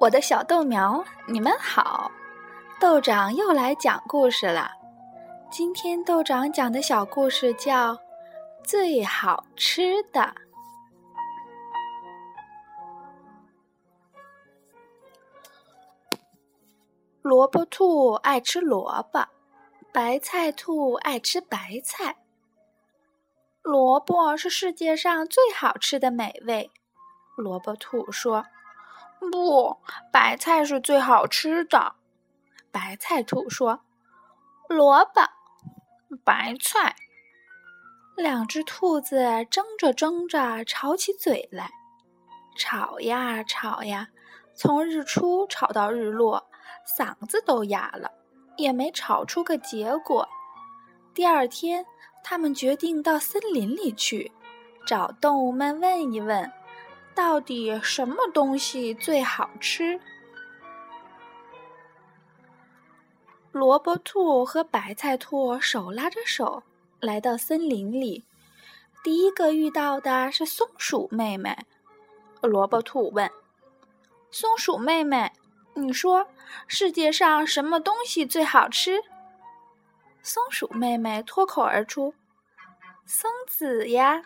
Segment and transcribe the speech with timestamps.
[0.00, 2.08] 我的小豆苗，你们好！
[2.78, 4.70] 豆长又来讲故事了。
[5.50, 7.94] 今天豆长讲的小故事叫
[8.62, 10.20] 《最好吃的》。
[17.20, 19.26] 萝卜兔爱吃萝卜，
[19.92, 22.14] 白菜兔爱吃白菜。
[23.62, 26.70] 萝卜是世界上最好吃的美味，
[27.36, 28.46] 萝卜兔说。
[29.20, 29.78] 不，
[30.12, 31.94] 白菜是最好吃的。
[32.70, 33.80] 白菜兔说
[34.68, 35.22] ：“萝卜，
[36.24, 36.96] 白菜。”
[38.16, 41.70] 两只兔子争着争着，吵起嘴来，
[42.58, 44.08] 吵呀吵呀，
[44.54, 46.50] 从日出吵到日落，
[46.96, 48.10] 嗓子都哑了，
[48.56, 50.28] 也没吵出个结果。
[51.14, 51.86] 第二天，
[52.24, 54.32] 他们决定到森林里去，
[54.84, 56.52] 找动物们问一问。
[57.18, 59.98] 到底什么东西最好吃？
[63.50, 66.62] 萝卜兔和白菜兔手拉着手
[67.00, 68.24] 来到森林里，
[69.02, 71.58] 第一个遇到的是松鼠妹妹。
[72.40, 73.28] 萝卜兔问
[74.30, 75.32] ：“松鼠妹妹，
[75.74, 76.24] 你说
[76.68, 79.02] 世界上什么东西最好吃？”
[80.22, 82.14] 松鼠妹妹脱口而出
[83.04, 84.22] ：“松子呀！”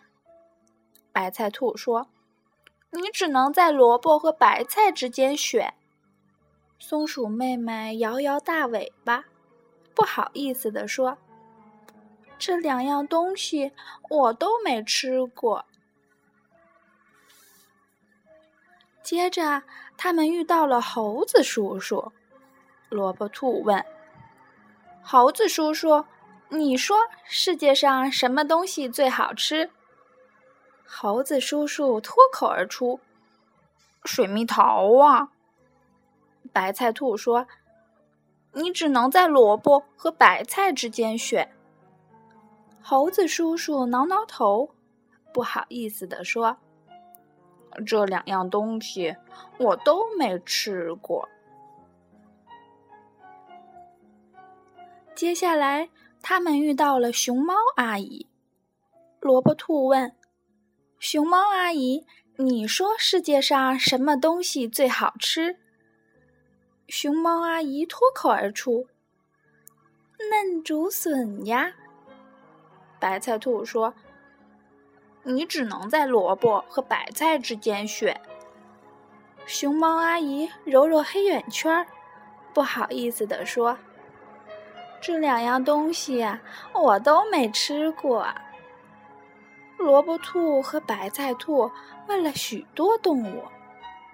[1.10, 2.06] 白菜兔说。
[2.92, 5.74] 你只能在萝卜和白菜之间选。
[6.78, 9.24] 松鼠妹妹摇摇大尾巴，
[9.94, 11.16] 不好意思地说
[12.38, 13.72] ：“这两样东西
[14.10, 15.64] 我都没吃过。”
[19.02, 19.62] 接着，
[19.96, 22.12] 他们遇到了猴子叔叔。
[22.90, 23.84] 萝卜兔问
[25.02, 26.04] ：“猴子叔叔，
[26.50, 29.70] 你说世界上什么东西最好吃？”
[31.02, 33.00] 猴子叔叔脱口而出
[34.06, 35.32] ：“水蜜桃啊！”
[36.54, 37.44] 白菜兔说
[38.54, 41.50] ：“你只能在萝卜和白菜之间选。”
[42.80, 44.70] 猴子叔叔挠挠头，
[45.34, 46.56] 不好意思地说
[47.84, 49.16] ：“这两样东西
[49.58, 51.28] 我都没吃过。”
[55.16, 55.90] 接下来，
[56.22, 58.28] 他们遇到了熊猫阿姨。
[59.18, 60.14] 萝卜兔问。
[61.02, 65.56] 熊猫阿姨，你说世界上什么东西最好吃？
[66.86, 68.86] 熊猫阿姨脱口而出
[70.30, 71.72] ：“嫩竹笋呀！”
[73.00, 73.92] 白菜兔说
[75.26, 78.20] ：“你只能在萝卜和白菜之间选。”
[79.44, 81.84] 熊猫阿姨揉揉黑眼圈，
[82.54, 83.76] 不好意思地说
[85.02, 86.24] ：“这两样东西
[86.72, 88.24] 我都没吃过。”
[89.82, 91.70] 萝卜兔和白菜兔
[92.06, 93.44] 问了许多动物，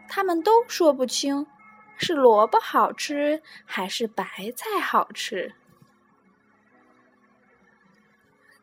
[0.08, 1.46] 他们都说不清
[1.98, 4.24] 是萝卜好吃还是白
[4.56, 5.54] 菜好吃。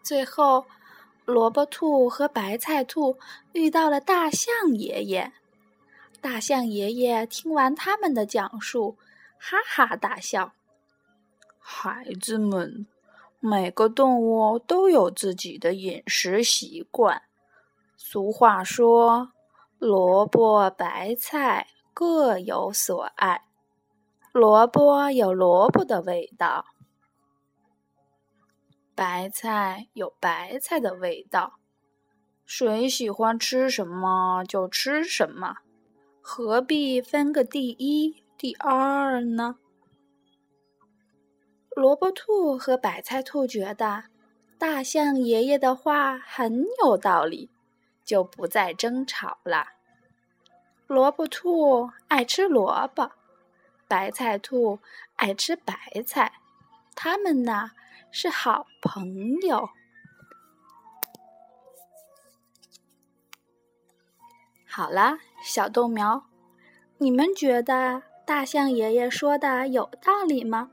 [0.01, 0.65] 最后，
[1.25, 3.17] 萝卜兔和白菜兔
[3.53, 5.31] 遇到了大象爷爷。
[6.21, 8.97] 大象爷爷听完他们的讲述，
[9.37, 10.53] 哈哈大笑
[11.59, 12.87] ：“孩子们。”
[13.47, 17.21] 每个动物都有自己的饮食习惯。
[17.95, 19.33] 俗话说
[19.77, 23.43] ：“萝卜白菜各有所爱。”
[24.33, 26.65] 萝卜有萝卜的味道，
[28.95, 31.59] 白菜有白菜的味道。
[32.47, 35.57] 谁喜欢吃什么就吃什么，
[36.19, 39.57] 何必分个第一、第二呢？
[41.75, 44.05] 萝卜兔和白菜兔觉得
[44.57, 47.49] 大象爷爷的话很有道理，
[48.05, 49.73] 就不再争吵了。
[50.87, 53.11] 萝卜兔爱吃萝卜，
[53.89, 54.79] 白菜兔
[55.17, 55.75] 爱吃白
[56.07, 56.31] 菜，
[56.95, 57.71] 他们呢
[58.09, 59.67] 是好朋友。
[64.65, 66.23] 好啦，小豆苗，
[66.99, 70.71] 你们觉得大象爷爷说的有道理吗？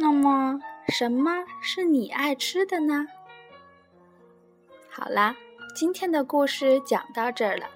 [0.00, 3.06] 那么，什么是你爱吃的呢？
[4.88, 5.34] 好啦，
[5.74, 7.66] 今天的故事讲到这儿了，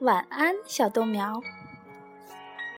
[0.00, 1.40] 晚安，小豆苗。